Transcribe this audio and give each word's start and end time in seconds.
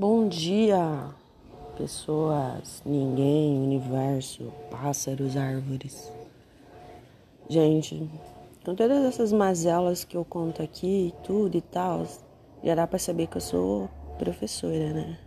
Bom 0.00 0.28
dia, 0.28 1.10
pessoas, 1.76 2.82
ninguém, 2.86 3.62
universo, 3.62 4.50
pássaros, 4.70 5.36
árvores. 5.36 6.10
Gente, 7.50 8.08
com 8.64 8.74
todas 8.74 9.04
essas 9.04 9.30
mazelas 9.30 10.02
que 10.02 10.16
eu 10.16 10.24
conto 10.24 10.62
aqui, 10.62 11.12
tudo 11.22 11.54
e 11.54 11.60
tal, 11.60 12.06
já 12.64 12.74
dá 12.74 12.86
pra 12.86 12.98
saber 12.98 13.26
que 13.26 13.36
eu 13.36 13.42
sou 13.42 13.90
professora, 14.18 14.94
né? 14.94 15.18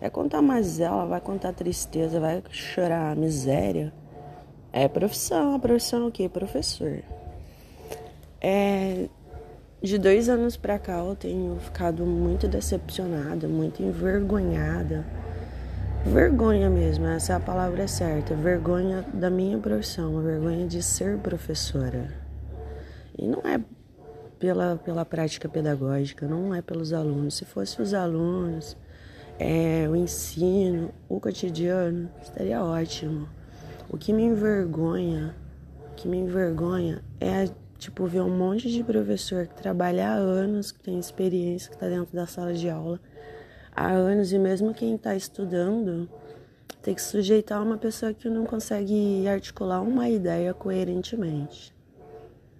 Vai 0.00 0.10
contar 0.10 0.42
mazela, 0.42 1.06
vai 1.06 1.20
contar 1.20 1.52
tristeza, 1.52 2.18
vai 2.18 2.42
chorar 2.50 3.14
miséria. 3.14 3.94
É 4.72 4.88
profissão, 4.88 5.54
a 5.54 5.60
profissão 5.60 6.06
é 6.06 6.08
o 6.08 6.10
quê? 6.10 6.28
Professor. 6.28 7.04
É, 8.40 9.08
de 9.82 9.96
dois 9.96 10.28
anos 10.28 10.56
pra 10.56 10.78
cá 10.78 10.98
eu 10.98 11.14
tenho 11.14 11.56
ficado 11.60 12.04
muito 12.04 12.48
decepcionada, 12.48 13.46
muito 13.46 13.82
envergonhada. 13.82 15.04
Vergonha 16.04 16.70
mesmo, 16.70 17.06
essa 17.06 17.34
é 17.34 17.36
a 17.36 17.40
palavra 17.40 17.86
certa. 17.86 18.34
Vergonha 18.34 19.04
da 19.12 19.30
minha 19.30 19.58
profissão, 19.58 20.20
vergonha 20.22 20.66
de 20.66 20.82
ser 20.82 21.18
professora. 21.18 22.12
E 23.16 23.26
não 23.26 23.40
é 23.42 23.60
pela, 24.38 24.76
pela 24.76 25.04
prática 25.04 25.48
pedagógica, 25.48 26.26
não 26.26 26.54
é 26.54 26.62
pelos 26.62 26.92
alunos. 26.92 27.34
Se 27.34 27.44
fosse 27.44 27.80
os 27.82 27.94
alunos, 27.94 28.76
é, 29.38 29.86
o 29.88 29.94
ensino, 29.94 30.90
o 31.08 31.20
cotidiano, 31.20 32.08
estaria 32.22 32.62
ótimo. 32.62 33.28
O 33.88 33.96
que 33.96 34.12
me 34.12 34.22
envergonha, 34.22 35.34
o 35.92 35.94
que 35.94 36.08
me 36.08 36.18
envergonha 36.18 37.02
é 37.20 37.48
Tipo, 37.78 38.06
ver 38.06 38.22
um 38.22 38.36
monte 38.36 38.68
de 38.68 38.82
professor 38.82 39.46
que 39.46 39.54
trabalha 39.54 40.08
há 40.08 40.14
anos, 40.14 40.72
que 40.72 40.80
tem 40.80 40.98
experiência, 40.98 41.70
que 41.70 41.76
está 41.76 41.88
dentro 41.88 42.14
da 42.14 42.26
sala 42.26 42.52
de 42.52 42.68
aula 42.68 43.00
há 43.74 43.86
anos, 43.86 44.32
e 44.32 44.38
mesmo 44.38 44.74
quem 44.74 44.96
está 44.96 45.14
estudando 45.14 46.08
tem 46.82 46.94
que 46.94 47.02
sujeitar 47.02 47.62
uma 47.62 47.78
pessoa 47.78 48.12
que 48.12 48.28
não 48.28 48.44
consegue 48.44 49.26
articular 49.28 49.80
uma 49.80 50.08
ideia 50.08 50.52
coerentemente. 50.52 51.72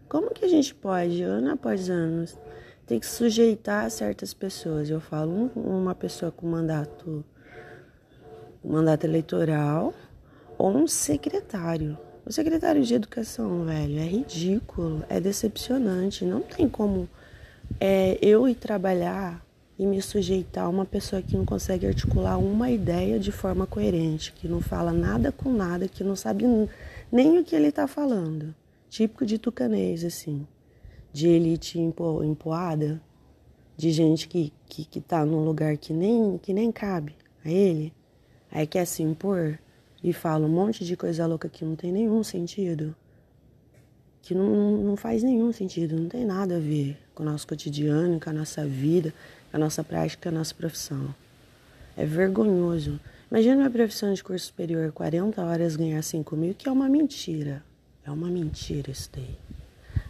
Como 0.09 0.31
que 0.31 0.45
a 0.45 0.48
gente 0.48 0.75
pode, 0.75 1.20
ano 1.23 1.51
após 1.51 1.91
ano, 1.91 2.25
ter 2.87 3.01
que 3.01 3.07
sujeitar 3.07 3.91
certas 3.91 4.33
pessoas? 4.33 4.89
Eu 4.89 5.01
falo 5.01 5.51
uma 5.55 5.95
pessoa 5.95 6.31
com 6.31 6.47
mandato, 6.47 7.25
mandato 8.64 9.05
eleitoral 9.05 9.92
ou 10.57 10.77
um 10.77 10.87
secretário 10.87 11.98
o 12.29 12.33
secretário 12.33 12.84
de 12.84 12.93
educação, 12.93 13.65
velho, 13.65 13.98
é 13.98 14.05
ridículo, 14.05 15.03
é 15.09 15.19
decepcionante. 15.19 16.27
Não 16.27 16.43
tem 16.43 16.69
como 16.69 17.09
é, 17.81 18.19
eu 18.20 18.47
ir 18.47 18.55
trabalhar 18.55 19.43
e 19.79 19.87
me 19.87 20.03
sujeitar 20.03 20.67
a 20.67 20.69
uma 20.69 20.85
pessoa 20.85 21.23
que 21.23 21.35
não 21.35 21.47
consegue 21.47 21.87
articular 21.87 22.37
uma 22.37 22.70
ideia 22.70 23.19
de 23.19 23.33
forma 23.33 23.67
coerente, 23.67 24.33
que 24.33 24.47
não 24.47 24.61
fala 24.61 24.93
nada 24.93 25.33
com 25.33 25.51
nada, 25.51 25.89
que 25.89 26.05
não 26.05 26.15
sabe 26.15 26.45
nem 27.11 27.39
o 27.39 27.45
que 27.45 27.57
ele 27.57 27.69
está 27.69 27.87
falando. 27.87 28.55
Típico 28.91 29.25
de 29.25 29.39
tucanês, 29.39 30.05
assim, 30.05 30.47
de 31.11 31.29
elite 31.29 31.79
empo, 31.79 32.23
empoada, 32.23 33.01
de 33.75 33.91
gente 33.91 34.29
que, 34.29 34.53
que, 34.67 34.85
que 34.85 35.01
tá 35.01 35.25
num 35.25 35.45
lugar 35.45 35.79
que 35.79 35.95
nem, 35.95 36.37
que 36.37 36.53
nem 36.53 36.70
cabe 36.70 37.15
a 37.42 37.51
ele, 37.51 37.91
aí 38.53 38.67
quer 38.67 38.85
se 38.85 39.03
impor 39.03 39.59
e 40.03 40.13
fala 40.13 40.47
um 40.47 40.51
monte 40.51 40.85
de 40.85 40.97
coisa 40.97 41.27
louca 41.27 41.49
que 41.49 41.65
não 41.65 41.75
tem 41.75 41.91
nenhum 41.91 42.23
sentido, 42.23 42.95
que 44.23 44.35
não, 44.35 44.77
não 44.79 44.97
faz 44.97 45.23
nenhum 45.23 45.53
sentido, 45.53 45.97
não 45.97 46.09
tem 46.09 46.25
nada 46.25 46.57
a 46.57 46.61
ver 46.61 46.97
com 47.15 47.23
o 47.23 47.27
nosso 47.27 47.47
cotidiano, 47.47 48.21
com 48.21 48.31
a 48.31 48.33
nossa 48.33 48.67
vida, 48.67 49.13
com 49.51 49.57
a 49.57 49.61
nossa 49.61 49.83
prática, 49.83 50.23
com 50.23 50.37
a 50.37 50.39
nossa 50.39 50.55
profissão. 50.55 51.15
É 51.97 52.05
vergonhoso. 52.05 53.01
Imagina 53.31 53.63
uma 53.63 53.71
profissão 53.71 54.13
de 54.13 54.23
curso 54.23 54.47
superior, 54.47 54.93
40 54.93 55.43
horas 55.43 55.77
ganhar 55.77 56.03
5 56.03 56.37
mil, 56.37 56.55
que 56.55 56.69
é 56.69 56.73
uma 56.73 56.89
mentira. 56.89 57.63
É 58.05 58.11
uma 58.11 58.29
mentira 58.29 58.91
isso 58.91 59.11
daí. 59.13 59.37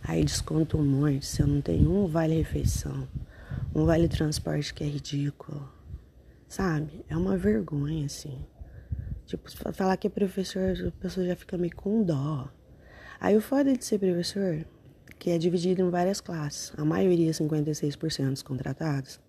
Aí 0.03 0.25
desconta 0.25 0.77
um 0.77 0.85
monte, 0.85 1.27
você 1.27 1.45
não 1.45 1.61
tem 1.61 1.87
um 1.87 2.07
vale 2.07 2.37
refeição, 2.37 3.09
um 3.75 3.85
vale 3.85 4.09
transporte 4.09 4.73
que 4.73 4.85
é 4.85 4.87
ridículo. 4.87 5.69
Sabe? 6.49 7.05
É 7.09 7.17
uma 7.17 7.37
vergonha, 7.37 8.07
assim. 8.07 8.39
Tipo, 9.29 9.51
falar 9.75 9.99
que 9.99 10.07
é 10.07 10.11
professor, 10.11 10.75
a 10.89 10.91
pessoa 11.03 11.27
já 11.27 11.37
fica 11.37 11.59
meio 11.59 11.77
com 11.77 12.03
dó. 12.03 12.49
Aí 13.21 13.37
o 13.37 13.43
foda 13.43 13.77
de 13.77 13.85
ser 13.85 13.99
professor, 13.99 14.65
que 15.19 15.29
é 15.29 15.37
dividido 15.37 15.83
em 15.83 15.91
várias 15.91 16.19
classes, 16.19 16.73
a 16.79 16.83
maioria, 16.83 17.31
56% 17.31 18.31
dos 18.31 18.43
contratados, 18.43 19.21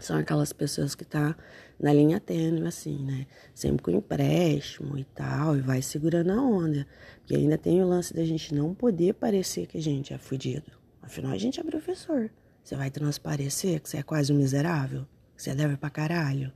são 0.00 0.16
aquelas 0.16 0.54
pessoas 0.54 0.94
que 0.94 1.04
tá 1.04 1.36
na 1.78 1.92
linha 1.92 2.18
tênue, 2.18 2.66
assim, 2.66 3.04
né? 3.04 3.26
Sempre 3.54 3.82
com 3.82 3.90
empréstimo 3.90 4.96
e 4.96 5.04
tal, 5.04 5.54
e 5.54 5.60
vai 5.60 5.82
segurando 5.82 6.32
a 6.32 6.40
onda. 6.40 6.86
Porque 7.18 7.34
ainda 7.34 7.58
tem 7.58 7.82
o 7.82 7.86
lance 7.86 8.14
da 8.14 8.24
gente 8.24 8.54
não 8.54 8.74
poder 8.74 9.12
parecer 9.12 9.66
que 9.66 9.76
a 9.76 9.82
gente 9.82 10.14
é 10.14 10.18
fudido. 10.18 10.72
Afinal, 11.02 11.32
a 11.32 11.38
gente 11.38 11.60
é 11.60 11.62
professor. 11.62 12.30
Você 12.64 12.74
vai 12.74 12.90
transparecer 12.90 13.82
que 13.82 13.90
você 13.90 13.98
é 13.98 14.02
quase 14.02 14.32
um 14.32 14.36
miserável, 14.36 15.06
que 15.36 15.42
você 15.42 15.54
deve 15.54 15.76
pra 15.76 15.90
caralho. 15.90 16.50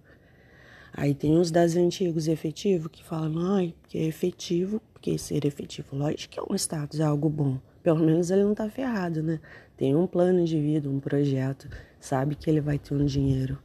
Aí 0.93 1.15
tem 1.15 1.39
os 1.39 1.51
das 1.51 1.77
antigos 1.77 2.29
efetivo 2.29 2.89
que 2.89 3.05
falam, 3.05 3.55
ai, 3.55 3.75
que 3.89 3.99
é 3.99 4.05
efetivo, 4.05 4.81
porque 4.93 5.17
ser 5.17 5.45
efetivo, 5.45 5.97
lógico 5.97 6.35
que 6.35 6.41
é 6.41 6.43
um 6.43 6.55
status, 6.55 7.01
é 7.01 7.05
algo 7.05 7.29
bom. 7.29 7.59
Pelo 7.83 8.01
menos 8.01 8.31
ele 8.31 8.45
não 8.45 8.55
tá 8.55 8.69
ferrado, 8.69 9.23
né? 9.23 9.41
Tem 9.77 9.95
um 9.95 10.07
plano 10.07 10.45
de 10.45 10.61
vida, 10.61 10.89
um 10.89 11.01
projeto, 11.01 11.69
sabe 11.99 12.35
que 12.35 12.51
ele 12.51 12.61
vai 12.61 12.79
ter 12.79 12.95
um 12.95 13.05
dinheiro. 13.05 13.59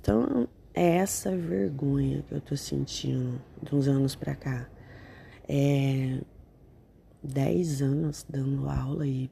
Então, 0.00 0.48
é 0.72 0.96
essa 0.96 1.36
vergonha 1.36 2.22
que 2.22 2.34
eu 2.34 2.40
tô 2.40 2.56
sentindo 2.56 3.40
de 3.62 3.74
uns 3.74 3.86
anos 3.86 4.14
pra 4.14 4.34
cá. 4.34 4.68
É 5.48 6.20
10 7.22 7.80
anos 7.80 8.26
dando 8.28 8.68
aula 8.68 9.06
e 9.06 9.30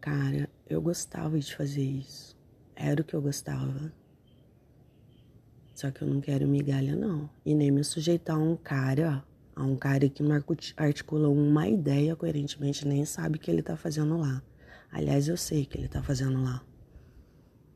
cara, 0.00 0.50
eu 0.68 0.82
gostava 0.82 1.38
de 1.38 1.54
fazer 1.54 1.82
isso. 1.82 2.36
Era 2.76 3.00
o 3.00 3.04
que 3.04 3.14
eu 3.14 3.22
gostava. 3.22 3.92
Só 5.84 5.90
que 5.90 6.00
eu 6.00 6.08
não 6.08 6.18
quero 6.18 6.48
migalha, 6.48 6.96
não. 6.96 7.28
E 7.44 7.54
nem 7.54 7.70
me 7.70 7.84
sujeitar 7.84 8.36
a 8.36 8.38
um 8.38 8.56
cara, 8.56 9.22
a 9.54 9.62
um 9.62 9.76
cara 9.76 10.08
que 10.08 10.22
não 10.22 10.42
articula 10.78 11.28
uma 11.28 11.68
ideia 11.68 12.16
coerentemente, 12.16 12.88
nem 12.88 13.04
sabe 13.04 13.36
o 13.36 13.38
que 13.38 13.50
ele 13.50 13.60
tá 13.60 13.76
fazendo 13.76 14.16
lá. 14.16 14.42
Aliás, 14.90 15.28
eu 15.28 15.36
sei 15.36 15.66
que 15.66 15.76
ele 15.76 15.86
tá 15.86 16.02
fazendo 16.02 16.42
lá. 16.42 16.62